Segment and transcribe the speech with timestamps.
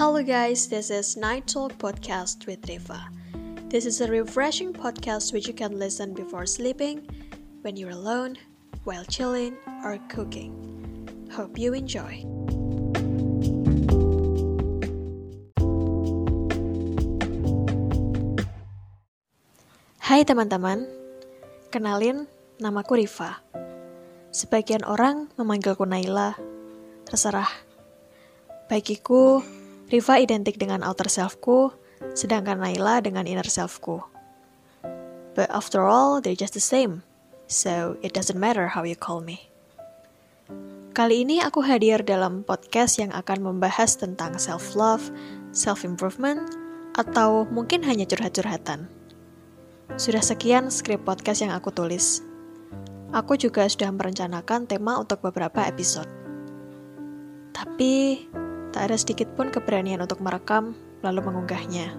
[0.00, 3.12] Hello guys, this is Night Talk Podcast with Riva.
[3.68, 7.04] This is a refreshing podcast which you can listen before sleeping,
[7.60, 8.40] when you're alone,
[8.88, 10.56] while chilling, or cooking.
[11.28, 12.24] Hope you enjoy.
[20.00, 20.88] Hai teman-teman,
[21.68, 22.24] kenalin
[22.56, 23.44] namaku Riva.
[24.32, 26.40] Sebagian orang memanggilku Naila,
[27.04, 27.52] terserah.
[28.64, 29.44] Bagiku,
[29.90, 31.74] Riva identik dengan outer selfku,
[32.14, 33.98] sedangkan Naila dengan inner selfku.
[35.34, 37.02] But after all, they're just the same,
[37.50, 39.50] so it doesn't matter how you call me.
[40.94, 45.10] Kali ini aku hadir dalam podcast yang akan membahas tentang self-love,
[45.50, 46.50] self-improvement,
[46.94, 48.90] atau mungkin hanya curhat-curhatan.
[49.98, 52.22] Sudah sekian skrip podcast yang aku tulis.
[53.10, 56.10] Aku juga sudah merencanakan tema untuk beberapa episode.
[57.50, 58.26] Tapi,
[58.70, 61.90] Tak ada sedikit pun keberanian untuk merekam, lalu mengunggahnya.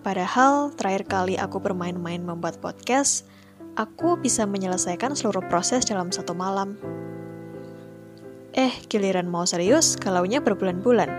[0.00, 3.28] Padahal, terakhir kali aku bermain-main membuat podcast,
[3.76, 6.78] aku bisa menyelesaikan seluruh proses dalam satu malam.
[8.56, 11.12] Eh, giliran mau serius, galaunya berbulan-bulan.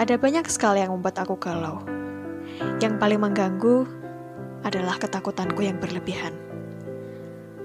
[0.00, 1.84] Ada banyak sekali yang membuat aku galau.
[2.80, 3.84] Yang paling mengganggu
[4.64, 6.32] adalah ketakutanku yang berlebihan.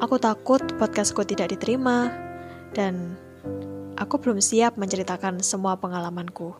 [0.03, 2.11] Aku takut podcastku tidak diterima,
[2.75, 3.15] dan
[3.99, 6.55] aku belum siap menceritakan semua pengalamanku.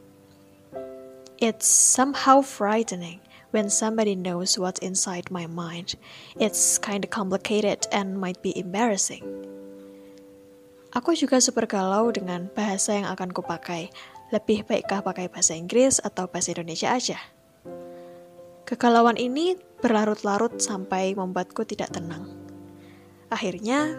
[1.39, 3.23] It's somehow frightening
[3.55, 5.95] when somebody knows what's inside my mind.
[6.35, 9.23] It's kind of complicated and might be embarrassing.
[10.91, 13.87] Aku juga super galau dengan bahasa yang akan kupakai.
[14.29, 17.17] Lebih baikkah pakai bahasa Inggris atau bahasa Indonesia aja?
[18.67, 22.29] Kegalauan ini berlarut-larut sampai membuatku tidak tenang.
[23.33, 23.89] Akhirnya,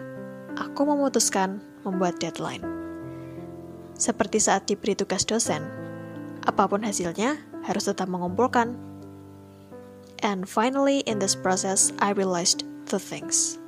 [0.55, 2.80] aku memutuskan membuat deadline.
[4.01, 5.61] Seperti saat diberi tugas dosen,
[6.41, 8.73] apa pun hasilnya harus tetap mengumpulkan.
[10.25, 13.61] And finally, in this process, I realized two things.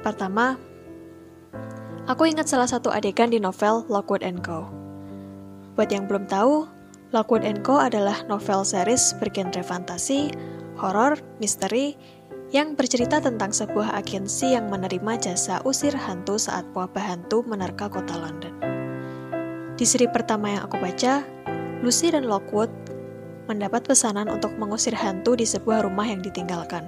[0.00, 0.56] Pertama,
[2.08, 4.72] aku ingat salah satu adegan di novel Lockwood and Co.
[5.76, 6.64] Buat yang belum tahu,
[7.12, 10.32] Lockwood and Co adalah novel series bergenre fantasi,
[10.80, 12.00] horor, misteri,
[12.48, 18.16] yang bercerita tentang sebuah agensi yang menerima jasa usir hantu saat wabah hantu menerka kota
[18.16, 18.69] London.
[19.80, 21.24] Di seri pertama yang aku baca,
[21.80, 22.68] Lucy dan Lockwood
[23.48, 26.84] mendapat pesanan untuk mengusir hantu di sebuah rumah yang ditinggalkan.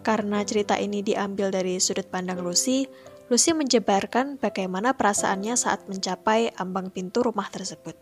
[0.00, 2.88] Karena cerita ini diambil dari sudut pandang Lucy,
[3.28, 7.92] Lucy menjebarkan bagaimana perasaannya saat mencapai ambang pintu rumah tersebut.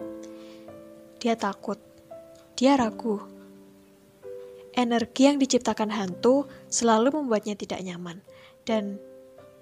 [1.18, 1.82] Dia takut,
[2.54, 3.18] dia ragu,
[4.78, 8.22] energi yang diciptakan hantu selalu membuatnya tidak nyaman,
[8.62, 9.02] dan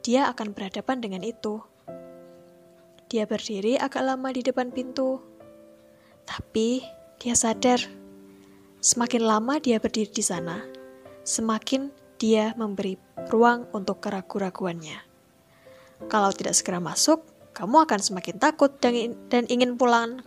[0.05, 1.65] dia akan berhadapan dengan itu.
[3.07, 5.23] Dia berdiri agak lama di depan pintu,
[6.27, 6.83] tapi
[7.23, 7.79] dia sadar
[8.83, 10.63] semakin lama dia berdiri di sana,
[11.23, 12.99] semakin dia memberi
[13.31, 14.99] ruang untuk keraguan-raguannya.
[16.11, 17.23] Kalau tidak segera masuk,
[17.55, 20.21] kamu akan semakin takut dan ingin pulang.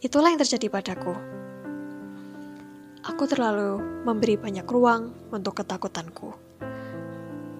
[0.00, 1.34] Itulah yang terjadi padaku
[3.04, 6.32] aku terlalu memberi banyak ruang untuk ketakutanku.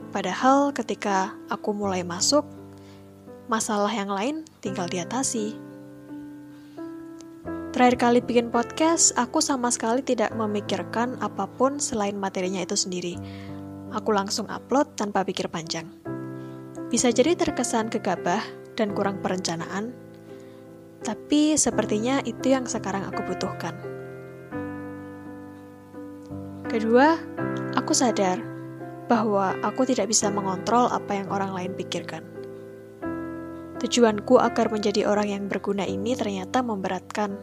[0.09, 2.49] Padahal ketika aku mulai masuk,
[3.47, 5.57] masalah yang lain tinggal diatasi.
[7.75, 13.19] Terakhir kali bikin podcast, aku sama sekali tidak memikirkan apa pun selain materinya itu sendiri.
[13.91, 15.91] Aku langsung upload tanpa pikir panjang.
[16.87, 18.47] Bisa jadi terkesan gegabah
[18.79, 19.91] dan kurang perencanaan,
[21.03, 23.75] tapi sepertinya itu yang sekarang aku butuhkan.
[26.71, 27.19] Kedua,
[27.75, 28.39] aku sadar
[29.11, 32.34] bahwa aku tidak bisa mengontrol apa yang orang lain pikirkan.
[33.83, 37.35] Tujuanku agar menjadi orang yang berguna ini ternyata memberatkan.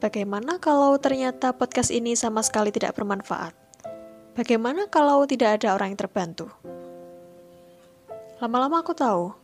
[0.00, 3.52] Bagaimana kalau ternyata podcast ini sama sekali tidak bermanfaat?
[4.36, 6.48] Bagaimana kalau tidak ada orang yang terbantu?
[8.40, 9.36] Lama-lama aku tahu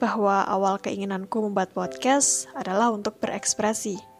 [0.00, 4.12] bahwa awal keinginanku membuat podcast adalah untuk berekspresi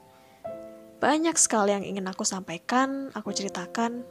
[1.02, 4.06] banyak sekali yang ingin aku sampaikan, aku ceritakan.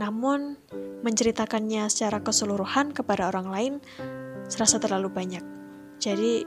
[0.00, 0.56] Namun,
[1.04, 3.74] menceritakannya secara keseluruhan kepada orang lain
[4.48, 5.44] serasa terlalu banyak.
[6.00, 6.44] Jadi,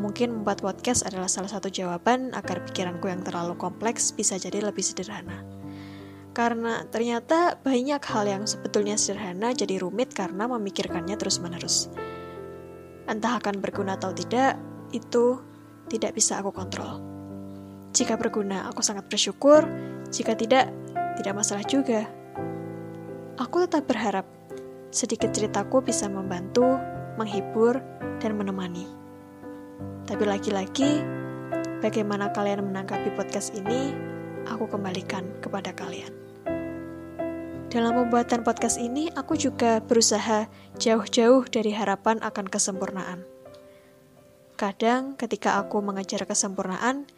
[0.00, 4.82] mungkin membuat podcast adalah salah satu jawaban agar pikiranku yang terlalu kompleks bisa jadi lebih
[4.82, 5.44] sederhana.
[6.32, 11.92] Karena ternyata banyak hal yang sebetulnya sederhana jadi rumit karena memikirkannya terus-menerus.
[13.04, 14.56] Entah akan berguna atau tidak,
[14.96, 15.36] itu
[15.92, 17.04] tidak bisa aku kontrol.
[17.92, 19.68] Jika berguna, aku sangat bersyukur.
[20.08, 20.72] Jika tidak,
[21.20, 22.08] tidak masalah juga.
[23.40, 24.28] Aku tetap berharap
[24.92, 26.76] sedikit ceritaku bisa membantu,
[27.16, 27.80] menghibur,
[28.20, 28.84] dan menemani.
[30.04, 31.00] Tapi lagi-lagi,
[31.80, 33.96] bagaimana kalian menanggapi podcast ini,
[34.44, 36.12] aku kembalikan kepada kalian.
[37.72, 40.44] Dalam pembuatan podcast ini, aku juga berusaha
[40.76, 43.24] jauh-jauh dari harapan akan kesempurnaan.
[44.60, 47.08] Kadang, ketika aku mengejar kesempurnaan,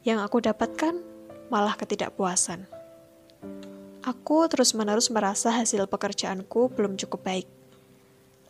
[0.00, 0.96] yang aku dapatkan
[1.52, 2.81] malah ketidakpuasan.
[4.02, 7.46] Aku terus-menerus merasa hasil pekerjaanku belum cukup baik.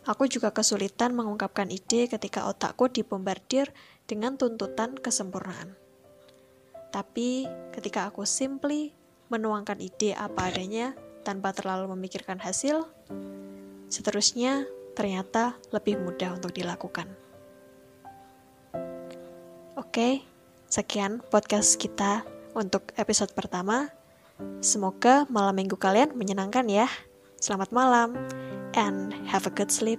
[0.08, 3.68] Aku juga kesulitan mengungkapkan ide ketika otakku dibombardir
[4.08, 5.76] dengan tuntutan kesempurnaan.
[6.88, 7.44] Tapi
[7.76, 8.96] ketika aku simply
[9.28, 12.88] menuangkan ide apa adanya tanpa terlalu memikirkan hasil,
[13.92, 14.64] seterusnya
[14.96, 17.12] ternyata lebih mudah untuk dilakukan.
[19.76, 20.24] Oke,
[20.72, 22.24] sekian podcast kita
[22.56, 24.01] untuk episode pertama.
[24.62, 26.86] Semoga malam minggu kalian menyenangkan ya.
[27.42, 28.14] Selamat malam
[28.78, 29.98] and have a good sleep.